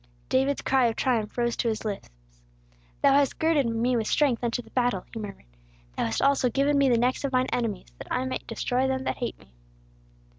[0.29, 2.09] David's cry of triumph rose to his lips:
[3.03, 5.45] "Thou hast girded me with strength unto the battle," he murmured.
[5.95, 9.03] "Thou hast also given me the necks of mine enemies, that I might destroy them
[9.03, 9.53] that hate me!"